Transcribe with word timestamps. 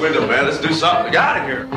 window, 0.00 0.26
man. 0.26 0.46
Let's 0.46 0.60
do 0.60 0.72
something. 0.72 1.12
Get 1.12 1.22
out 1.22 1.36
of 1.38 1.44
here. 1.44 1.68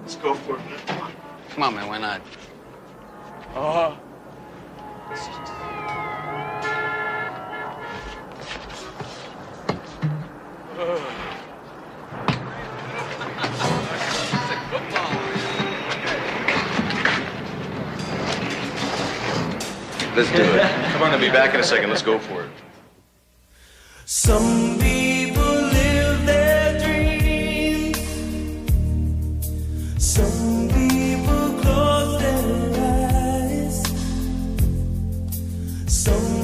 Let's 0.00 0.16
go 0.16 0.34
for 0.34 0.56
it, 0.56 0.64
man. 0.66 0.78
Come 0.86 1.02
on. 1.02 1.12
Come 1.50 1.62
on, 1.62 1.74
man. 1.74 1.86
Why 1.86 1.98
not? 1.98 2.20
Uh-huh. 3.54 3.96
Let's 20.16 20.32
do 20.32 20.42
it. 20.42 20.92
Come 20.92 21.02
on, 21.02 21.10
I'll 21.10 21.20
be 21.20 21.28
back 21.28 21.54
in 21.54 21.60
a 21.60 21.62
second. 21.62 21.90
Let's 21.90 22.02
go 22.02 22.18
for 22.18 22.44
it. 22.44 22.50
Some 24.06 24.85
So 35.96 36.35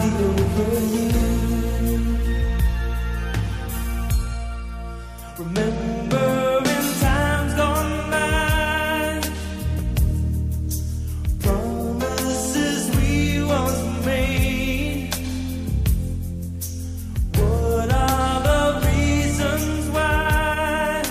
I'll 0.00 0.24
over 0.24 0.80
you. 0.94 1.10
Remember 5.38 6.60
times 7.00 7.54
gone 7.54 8.10
by, 8.10 9.20
promises 11.40 12.96
we 12.96 13.42
once 13.42 13.82
made. 14.06 15.14
What 17.36 17.92
are 17.92 18.42
the 18.48 18.86
reasons 18.86 19.88
why 19.90 21.02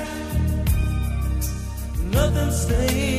nothing 2.11 2.51
stays 2.51 3.18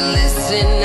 listen 0.00 0.77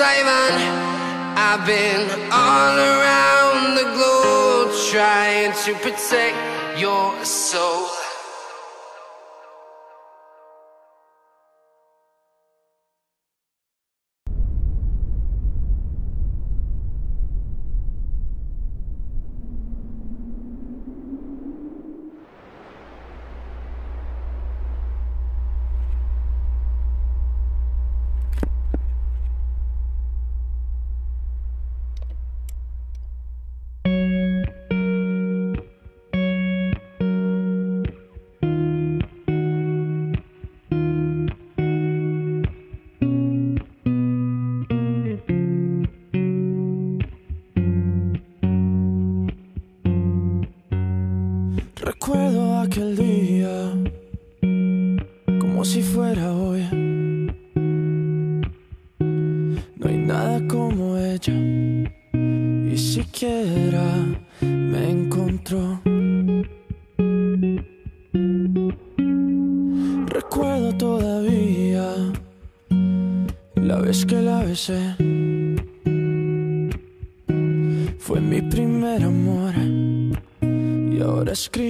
Taiwan. 0.00 0.52
I've 1.36 1.66
been 1.66 2.08
all 2.32 2.74
around 2.74 3.74
the 3.74 3.84
globe 3.92 4.72
trying 4.90 5.52
to 5.64 5.74
protect 5.74 6.38
your 6.80 7.22
soul. 7.22 7.99
Aquel 52.70 52.94
día 52.94 53.72
como 55.40 55.64
si 55.64 55.82
fuera 55.82 56.32
hoy. 56.32 56.62
No 59.00 59.88
hay 59.88 59.98
nada 59.98 60.40
como 60.46 60.96
ella 60.96 61.34
y 62.72 62.76
siquiera 62.78 63.84
me 64.40 64.88
encontró. 64.88 65.80
Recuerdo 70.06 70.72
todavía 70.76 71.86
la 73.56 73.80
vez 73.80 74.06
que 74.06 74.22
la 74.22 74.44
besé. 74.44 74.94
Fue 77.98 78.20
mi 78.20 78.40
primer 78.42 79.02
amor 79.02 79.54
y 80.40 81.00
ahora 81.02 81.32
escribo 81.32 81.69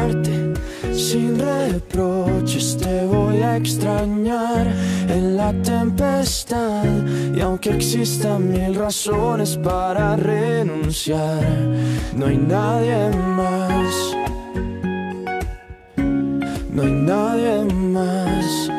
sin 0.93 1.39
reproches, 1.39 2.77
te 2.77 3.05
voy 3.05 3.37
a 3.37 3.57
extrañar 3.57 4.67
en 5.07 5.37
la 5.37 5.53
tempestad. 5.61 6.85
Y 7.35 7.41
aunque 7.41 7.71
existan 7.71 8.51
mil 8.51 8.75
razones 8.75 9.57
para 9.57 10.15
renunciar, 10.15 11.43
no 12.15 12.25
hay 12.27 12.37
nadie 12.37 13.09
más. 13.15 14.15
No 16.71 16.83
hay 16.83 16.91
nadie 16.91 17.73
más. 17.73 18.69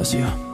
Así 0.00 0.18
va. 0.18 0.45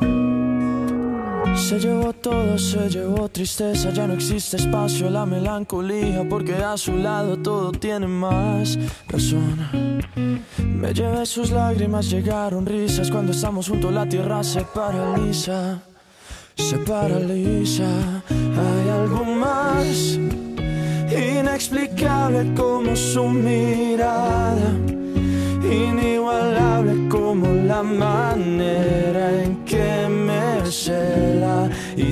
Se 1.72 1.80
llevó 1.80 2.12
todo, 2.12 2.58
se 2.58 2.90
llevó 2.90 3.30
tristeza, 3.30 3.88
ya 3.92 4.06
no 4.06 4.12
existe 4.12 4.58
espacio 4.58 5.08
la 5.08 5.24
melancolía, 5.24 6.22
porque 6.28 6.54
a 6.54 6.76
su 6.76 6.94
lado 6.98 7.38
todo 7.38 7.72
tiene 7.72 8.06
más 8.06 8.78
razón. 9.08 10.02
Me 10.58 10.92
llevé 10.92 11.24
sus 11.24 11.50
lágrimas, 11.50 12.10
llegaron 12.10 12.66
risas, 12.66 13.10
cuando 13.10 13.32
estamos 13.32 13.70
juntos 13.70 13.90
la 13.90 14.06
tierra 14.06 14.44
se 14.44 14.60
paraliza, 14.64 15.80
se 16.56 16.76
paraliza. 16.76 17.88
Hay 18.28 18.90
algo 18.90 19.24
más 19.24 20.18
inexplicable 21.10 22.52
como 22.54 22.94
su 22.94 23.24
mirada 23.24 24.76
inigualable 25.64 27.08
como 27.08 27.46
la 27.46 27.82
manera 27.82 29.42
en 29.42 29.51